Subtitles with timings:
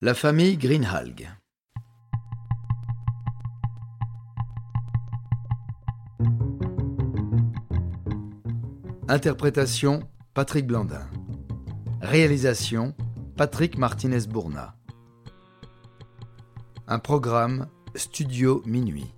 [0.00, 1.28] La famille Greenhalgh.
[9.08, 11.04] Interprétation Patrick Blandin.
[12.00, 12.94] Réalisation
[13.36, 14.76] Patrick Martinez-Bourna.
[16.86, 19.12] Un programme Studio Minuit.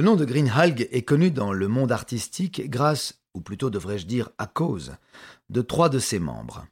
[0.00, 4.30] Le nom de Greenhalgh est connu dans le monde artistique grâce, ou plutôt devrais-je dire
[4.38, 4.96] à cause,
[5.50, 6.66] de trois de ses membres.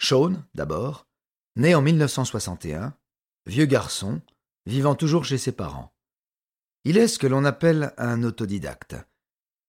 [0.00, 1.06] Sean, d'abord,
[1.54, 2.96] né en 1961,
[3.46, 4.20] vieux garçon,
[4.66, 5.94] vivant toujours chez ses parents.
[6.82, 8.96] Il est ce que l'on appelle un autodidacte.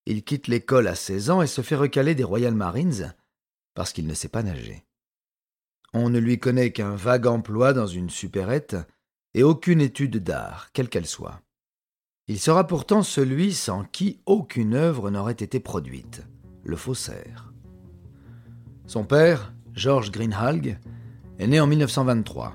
[0.07, 3.13] Il quitte l'école à 16 ans et se fait recaler des Royal Marines
[3.75, 4.83] parce qu'il ne sait pas nager.
[5.93, 8.77] On ne lui connaît qu'un vague emploi dans une supérette
[9.35, 11.39] et aucune étude d'art, quelle qu'elle soit.
[12.29, 16.25] Il sera pourtant celui sans qui aucune œuvre n'aurait été produite,
[16.63, 17.51] le faussaire.
[18.87, 20.77] Son père, George Greenhalgh,
[21.37, 22.53] est né en 1923.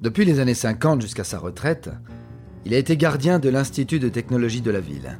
[0.00, 1.90] Depuis les années 50 jusqu'à sa retraite,
[2.64, 5.18] il a été gardien de l'Institut de technologie de la ville.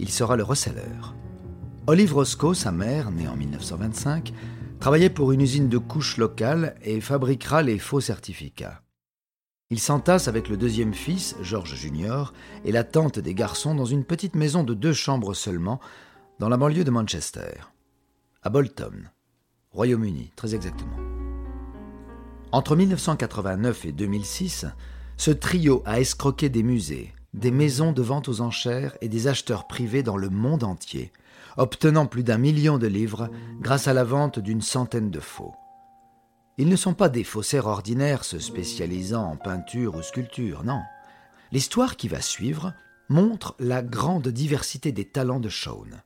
[0.00, 1.14] Il sera le receleur.
[1.86, 4.32] Olive Roscoe, sa mère, née en 1925,
[4.80, 8.83] travaillait pour une usine de couches locale et fabriquera les faux certificats.
[9.74, 12.32] Il s'entasse avec le deuxième fils, George Junior,
[12.64, 15.80] et la tante des garçons dans une petite maison de deux chambres seulement,
[16.38, 17.50] dans la banlieue de Manchester,
[18.44, 19.10] à Bolton,
[19.72, 20.96] Royaume-Uni, très exactement.
[22.52, 24.66] Entre 1989 et 2006,
[25.16, 29.66] ce trio a escroqué des musées, des maisons de vente aux enchères et des acheteurs
[29.66, 31.10] privés dans le monde entier,
[31.56, 33.28] obtenant plus d'un million de livres
[33.60, 35.56] grâce à la vente d'une centaine de faux.
[36.56, 40.82] Ils ne sont pas des faussaires ordinaires se spécialisant en peinture ou sculpture, non.
[41.50, 42.72] L'histoire qui va suivre
[43.08, 46.02] montre la grande diversité des talents de Shaun.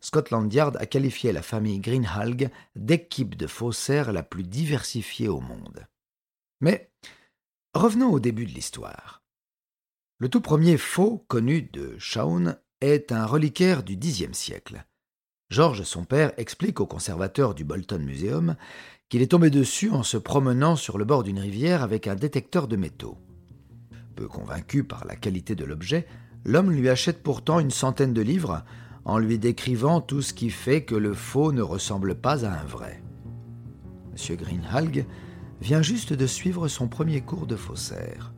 [0.00, 5.86] Scotland Yard a qualifié la famille Greenhalgh d'équipe de faussaires la plus diversifiée au monde.
[6.60, 6.90] Mais
[7.74, 9.22] revenons au début de l'histoire.
[10.18, 14.84] Le tout premier faux connu de Shaun est un reliquaire du Xe siècle.
[15.50, 18.54] George, son père, explique au conservateur du Bolton Museum
[19.08, 22.68] qu'il est tombé dessus en se promenant sur le bord d'une rivière avec un détecteur
[22.68, 23.18] de métaux.
[24.14, 26.06] Peu convaincu par la qualité de l'objet,
[26.44, 28.64] l'homme lui achète pourtant une centaine de livres
[29.04, 32.64] en lui décrivant tout ce qui fait que le faux ne ressemble pas à un
[32.64, 33.02] vrai.
[34.12, 34.36] M.
[34.36, 35.04] Greenhalgh
[35.60, 38.32] vient juste de suivre son premier cours de faussaire.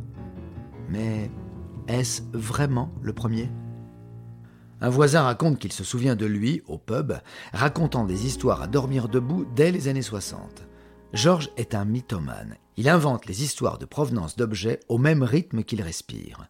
[0.89, 1.31] Mais
[1.89, 3.51] est-ce vraiment le premier?
[4.82, 7.12] Un voisin raconte qu'il se souvient de lui, au pub,
[7.53, 10.65] racontant des histoires à dormir debout dès les années 60.
[11.12, 12.56] Georges est un mythomane.
[12.76, 16.48] Il invente les histoires de provenance d'objets au même rythme qu'il respire.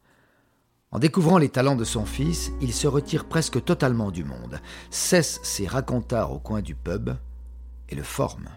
[0.92, 5.38] En découvrant les talents de son fils, il se retire presque totalement du monde, cesse
[5.42, 7.10] ses racontards au coin du pub
[7.90, 8.48] et le forme.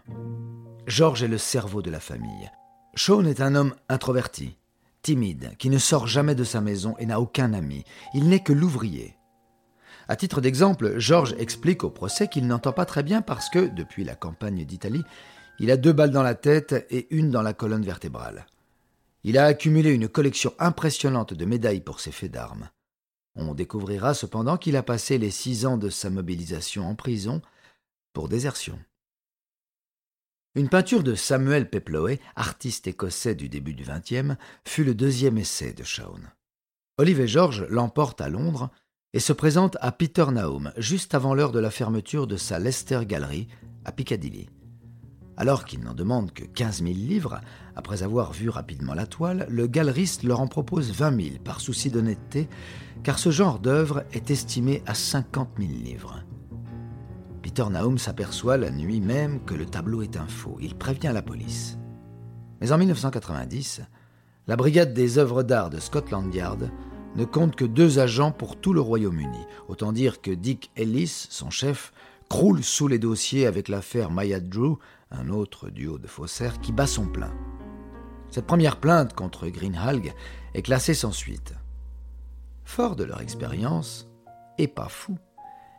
[0.87, 2.49] Georges est le cerveau de la famille.
[2.95, 4.57] Sean est un homme introverti,
[5.01, 7.83] timide, qui ne sort jamais de sa maison et n'a aucun ami.
[8.13, 9.17] Il n'est que l'ouvrier.
[10.07, 14.03] À titre d'exemple, Georges explique au procès qu'il n'entend pas très bien parce que, depuis
[14.03, 15.03] la campagne d'Italie,
[15.59, 18.45] il a deux balles dans la tête et une dans la colonne vertébrale.
[19.23, 22.69] Il a accumulé une collection impressionnante de médailles pour ses faits d'armes.
[23.35, 27.41] On découvrira cependant qu'il a passé les six ans de sa mobilisation en prison
[28.13, 28.79] pour désertion.
[30.53, 35.73] Une peinture de Samuel Peploe, artiste écossais du début du XXe, fut le deuxième essai
[35.73, 36.21] de Shaun.
[36.97, 38.69] Olive et George l'emportent à Londres
[39.15, 42.99] et se présente à Peter Naum juste avant l'heure de la fermeture de sa Leicester
[43.05, 43.47] Gallery
[43.85, 44.49] à Piccadilly.
[45.37, 47.39] Alors qu'il n'en demande que 15 000 livres,
[47.77, 51.89] après avoir vu rapidement la toile, le galeriste leur en propose 20 000 par souci
[51.89, 52.49] d'honnêteté,
[53.03, 56.21] car ce genre d'œuvre est estimé à 50 000 livres.
[57.41, 60.57] Peter Naum s'aperçoit la nuit même que le tableau est un faux.
[60.59, 61.77] Il prévient la police.
[62.59, 63.81] Mais en 1990,
[64.47, 66.69] la brigade des œuvres d'art de Scotland Yard
[67.15, 69.45] ne compte que deux agents pour tout le Royaume-Uni.
[69.67, 71.93] Autant dire que Dick Ellis, son chef,
[72.29, 74.77] croule sous les dossiers avec l'affaire Maya Drew,
[75.11, 77.33] un autre duo de faussaires, qui bat son plein.
[78.31, 80.13] Cette première plainte contre Greenhalgh
[80.53, 81.53] est classée sans suite.
[82.65, 84.09] Fort de leur expérience,
[84.57, 85.17] et pas fou,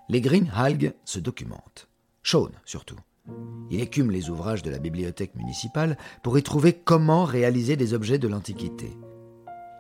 [0.09, 1.88] les Greenhalgh se documentent.
[2.23, 2.99] Sean, surtout.
[3.71, 8.19] Il écume les ouvrages de la bibliothèque municipale pour y trouver comment réaliser des objets
[8.19, 8.97] de l'Antiquité.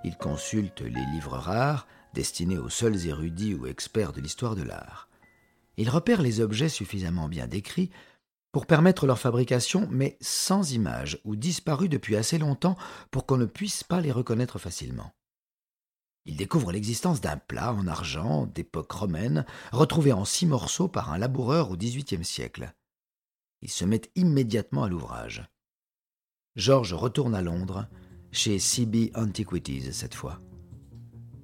[0.06, 5.08] Il consulte les livres rares, destinés aux seuls érudits ou experts de l'histoire de l'art.
[5.76, 7.90] Il repère les objets suffisamment bien décrits
[8.52, 12.76] pour permettre leur fabrication, mais sans images ou disparus depuis assez longtemps
[13.10, 15.12] pour qu'on ne puisse pas les reconnaître facilement.
[16.24, 21.18] Il découvre l'existence d'un plat en argent d'époque romaine, retrouvé en six morceaux par un
[21.18, 22.72] laboureur au XVIIIe siècle.
[23.60, 25.50] Il se met immédiatement à l'ouvrage.
[26.54, 27.88] George retourne à Londres,
[28.36, 30.40] chez CB Antiquities cette fois.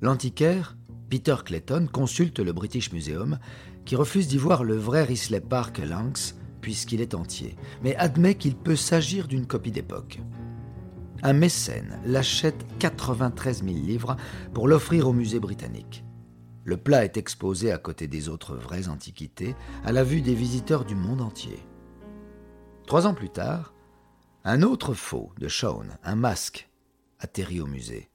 [0.03, 0.77] L'antiquaire,
[1.09, 3.39] Peter Clayton, consulte le British Museum,
[3.85, 8.55] qui refuse d'y voir le vrai Risley Park Lynx, puisqu'il est entier, mais admet qu'il
[8.55, 10.21] peut s'agir d'une copie d'époque.
[11.23, 14.17] Un mécène l'achète 93 000 livres
[14.53, 16.05] pour l'offrir au musée britannique.
[16.65, 20.85] Le plat est exposé à côté des autres vraies antiquités, à la vue des visiteurs
[20.85, 21.59] du monde entier.
[22.87, 23.73] Trois ans plus tard,
[24.45, 26.69] un autre faux de Shawn, un masque,
[27.23, 28.11] atterrit au musée.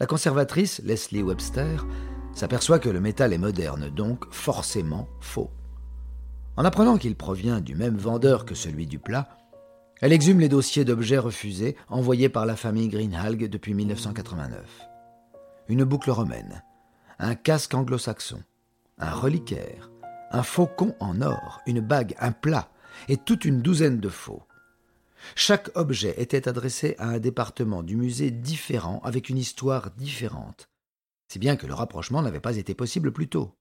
[0.00, 1.86] La conservatrice, Leslie Webster,
[2.34, 5.50] s'aperçoit que le métal est moderne, donc forcément faux.
[6.56, 9.28] En apprenant qu'il provient du même vendeur que celui du plat,
[10.00, 14.60] elle exhume les dossiers d'objets refusés envoyés par la famille Greenhalgh depuis 1989.
[15.68, 16.62] Une boucle romaine,
[17.18, 18.42] un casque anglo-saxon,
[18.98, 19.90] un reliquaire,
[20.32, 22.68] un faucon en or, une bague, un plat
[23.08, 24.42] et toute une douzaine de faux.
[25.34, 30.68] Chaque objet était adressé à un département du musée différent avec une histoire différente,
[31.30, 33.56] si bien que le rapprochement n'avait pas été possible plus tôt.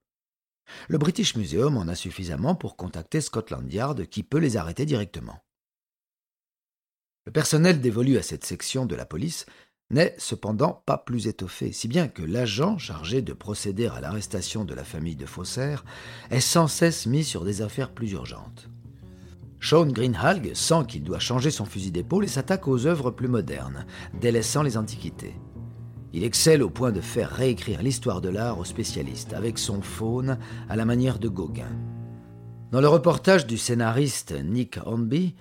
[0.88, 5.40] Le British Museum en a suffisamment pour contacter Scotland Yard qui peut les arrêter directement.
[7.26, 9.46] Le personnel dévolu à cette section de la police
[9.92, 14.74] n'est cependant pas plus étoffé, si bien que l'agent chargé de procéder à l'arrestation de
[14.74, 15.84] la famille de Faussaire
[16.30, 18.70] est sans cesse mis sur des affaires plus urgentes.
[19.64, 23.86] Sean Greenhalgh sent qu'il doit changer son fusil d'épaule et s'attaque aux œuvres plus modernes,
[24.20, 25.36] délaissant les antiquités.
[26.14, 30.40] Il excelle au point de faire réécrire l'histoire de l'art aux spécialistes, avec son faune
[30.68, 31.72] à la manière de Gauguin.
[32.72, 35.36] Dans le reportage du scénariste Nick Hornby,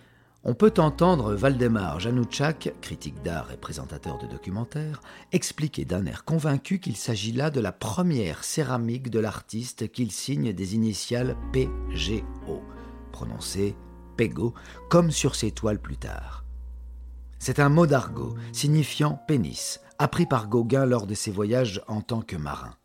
[0.45, 5.01] on peut entendre Valdemar Janouchak, critique d'art et présentateur de documentaires,
[5.33, 10.53] expliquer d'un air convaincu qu'il s'agit là de la première céramique de l'artiste qu'il signe
[10.53, 12.63] des initiales PGO,
[13.13, 13.75] prononcées
[14.89, 16.45] comme sur ses toiles plus tard.
[17.39, 22.21] C'est un mot d'argot signifiant pénis, appris par Gauguin lors de ses voyages en tant
[22.21, 22.77] que marin.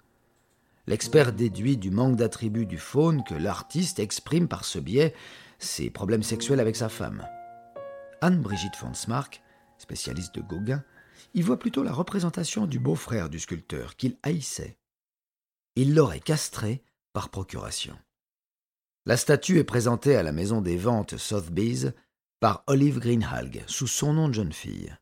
[0.88, 5.14] L'expert déduit du manque d'attributs du faune que l'artiste exprime par ce biais
[5.60, 7.28] ses problèmes sexuels avec sa femme.
[8.22, 9.42] Anne-Brigitte von Smarck,
[9.78, 10.84] spécialiste de Gauguin,
[11.34, 14.78] y voit plutôt la représentation du beau-frère du sculpteur qu'il haïssait.
[15.76, 16.84] Il l'aurait castré
[17.14, 17.98] par procuration.
[19.07, 21.92] La statue est présentée à la maison des ventes Sotheby's
[22.40, 24.96] par Olive Greenhalgh sous son nom de jeune fille.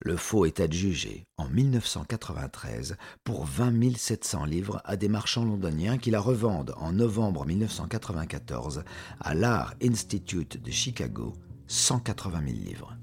[0.00, 6.10] Le faux est adjugé en 1993 pour 20 700 livres à des marchands londoniens qui
[6.10, 8.84] la revendent en novembre 1994
[9.20, 11.34] à l'Art Institute de Chicago
[11.66, 12.96] 180 000 livres.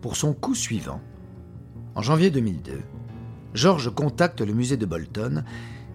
[0.00, 1.00] Pour son coup suivant,
[1.94, 2.82] en janvier 2002,
[3.54, 5.44] George contacte le musée de Bolton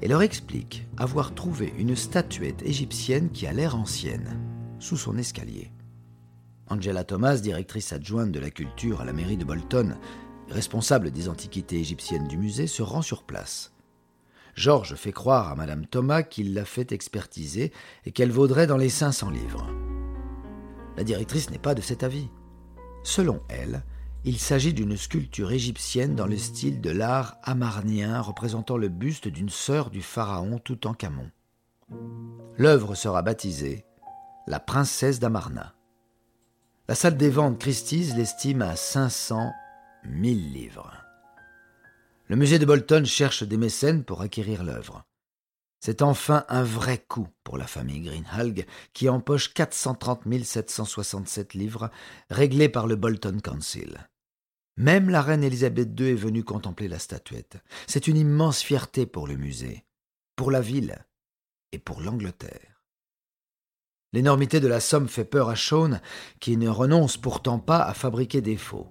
[0.02, 4.40] et leur explique avoir trouvé une statuette égyptienne qui a l'air ancienne,
[4.80, 5.72] sous son escalier.
[6.68, 9.98] Angela Thomas, directrice adjointe de la culture à la mairie de Bolton,
[10.50, 13.74] responsable des antiquités égyptiennes du musée, se rend sur place.
[14.56, 17.72] Georges fait croire à Madame Thomas qu'il l'a fait expertiser
[18.06, 19.68] et qu'elle vaudrait dans les 500 livres.
[20.98, 22.28] La directrice n'est pas de cet avis.
[23.04, 23.84] Selon elle,
[24.24, 29.50] il s'agit d'une sculpture égyptienne dans le style de l'art amarnien représentant le buste d'une
[29.50, 31.32] sœur du pharaon Toutankhamon.
[32.58, 33.84] L'œuvre sera baptisée
[34.46, 35.74] La princesse d'Amarna.
[36.88, 39.52] La salle des ventes Christie's l'estime à 500
[40.04, 40.94] 000 livres.
[42.28, 45.04] Le musée de Bolton cherche des mécènes pour acquérir l'œuvre.
[45.80, 51.90] C'est enfin un vrai coup pour la famille Greenhalgh qui empoche 430 767 livres
[52.30, 54.11] réglés par le Bolton Council.
[54.82, 57.58] Même la reine Élisabeth II est venue contempler la statuette.
[57.86, 59.86] C'est une immense fierté pour le musée,
[60.36, 61.06] pour la ville
[61.72, 62.82] et pour l'Angleterre.
[64.12, 66.02] L'énormité de la somme fait peur à Shawn,
[66.40, 68.88] qui ne renonce pourtant pas à fabriquer des faux.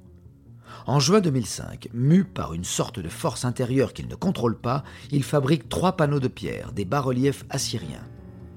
[0.86, 5.24] En juin 2005, mu par une sorte de force intérieure qu'il ne contrôle pas, il
[5.24, 8.06] fabrique trois panneaux de pierre, des bas-reliefs assyriens.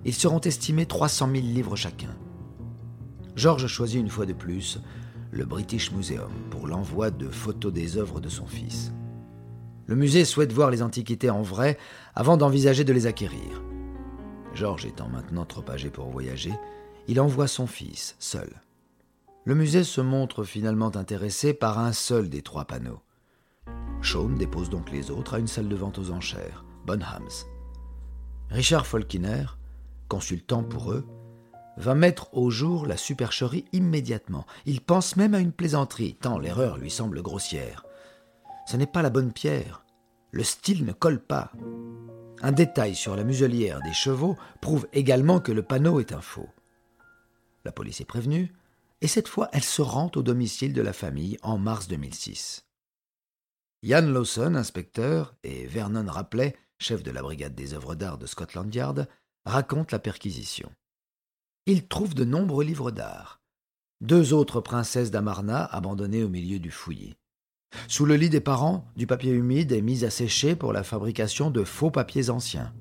[0.05, 2.15] Ils seront estimés 300 000 livres chacun.
[3.35, 4.79] Georges choisit une fois de plus
[5.33, 8.93] le British Museum pour l'envoi de photos des œuvres de son fils.
[9.87, 11.77] Le musée souhaite voir les antiquités en vrai
[12.13, 13.63] avant d'envisager de les acquérir.
[14.53, 16.53] Georges étant maintenant trop âgé pour voyager,
[17.07, 18.61] il envoie son fils, seul.
[19.43, 23.01] Le musée se montre finalement intéressé par un seul des trois panneaux.
[24.03, 27.45] Sean dépose donc les autres à une salle de vente aux enchères, Bonhams.
[28.49, 29.45] Richard Folkiner,
[30.07, 31.05] consultant pour eux,
[31.77, 34.45] va mettre au jour la supercherie immédiatement.
[34.65, 37.85] Il pense même à une plaisanterie, tant l'erreur lui semble grossière.
[38.67, 39.83] Ce n'est pas la bonne pierre,
[40.31, 41.51] le style ne colle pas.
[42.41, 46.49] Un détail sur la muselière des chevaux prouve également que le panneau est un faux.
[47.65, 48.51] La police est prévenue,
[49.01, 52.65] et cette fois elle se rend au domicile de la famille en mars 2006.
[53.83, 58.73] Ian Lawson, inspecteur, et Vernon Rapley, chef de la brigade des œuvres d'art de Scotland
[58.73, 59.07] Yard,
[59.45, 60.71] racontent la perquisition.
[61.65, 63.39] Ils trouvent de nombreux livres d'art.
[64.01, 67.15] Deux autres princesses d'Amarna abandonnées au milieu du fouillis.
[67.87, 71.51] Sous le lit des parents, du papier humide est mis à sécher pour la fabrication
[71.51, 72.73] de faux papiers anciens.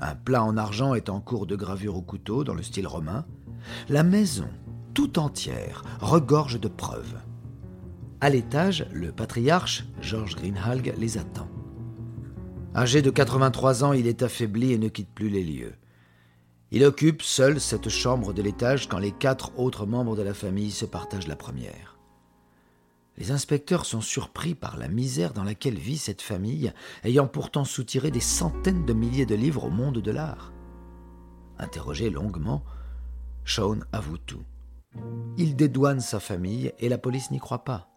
[0.00, 3.26] Un plat en argent est en cours de gravure au couteau dans le style romain.
[3.90, 4.48] La maison,
[4.94, 7.20] tout entière, regorge de preuves.
[8.22, 11.48] À l'étage, le patriarche, George Greenhalgh, les attend.
[12.74, 15.74] Âgé de 83 ans, il est affaibli et ne quitte plus les lieux.
[16.72, 20.70] Il occupe seul cette chambre de l'étage quand les quatre autres membres de la famille
[20.70, 21.98] se partagent la première.
[23.16, 26.72] Les inspecteurs sont surpris par la misère dans laquelle vit cette famille,
[27.02, 30.52] ayant pourtant soutiré des centaines de milliers de livres au monde de l'art.
[31.58, 32.64] Interrogé longuement,
[33.44, 34.44] Sean avoue tout.
[35.36, 37.89] Il dédouane sa famille et la police n'y croit pas.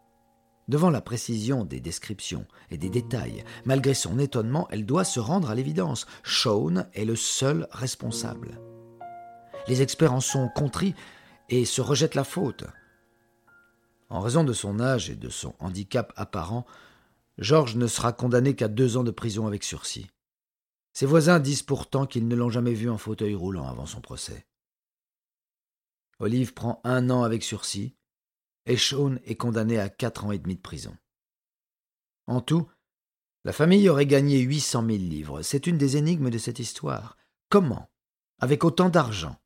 [0.66, 5.50] Devant la précision des descriptions et des détails, malgré son étonnement, elle doit se rendre
[5.50, 6.06] à l'évidence.
[6.22, 8.60] Shawn est le seul responsable.
[9.68, 10.94] Les experts en sont contris
[11.50, 12.64] et se rejettent la faute.
[14.08, 16.64] En raison de son âge et de son handicap apparent,
[17.38, 20.10] Georges ne sera condamné qu'à deux ans de prison avec sursis.
[20.92, 24.46] Ses voisins disent pourtant qu'ils ne l'ont jamais vu en fauteuil roulant avant son procès.
[26.20, 27.96] Olive prend un an avec sursis,
[28.66, 30.96] et Sean est condamné à quatre ans et demi de prison.
[32.26, 32.68] En tout,
[33.44, 35.42] la famille aurait gagné huit cent mille livres.
[35.42, 37.18] C'est une des énigmes de cette histoire.
[37.50, 37.90] Comment,
[38.40, 39.36] avec autant d'argent,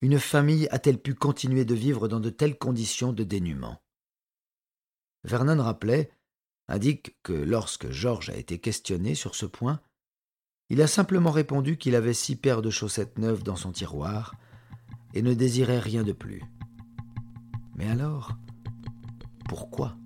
[0.00, 3.82] une famille a-t-elle pu continuer de vivre dans de telles conditions de dénuement?
[5.24, 6.10] Vernon Rapley
[6.68, 9.80] indique que lorsque George a été questionné sur ce point,
[10.70, 14.34] il a simplement répondu qu'il avait six paires de chaussettes neuves dans son tiroir
[15.12, 16.42] et ne désirait rien de plus.
[17.74, 18.38] Mais alors,
[19.52, 19.98] pourquoi?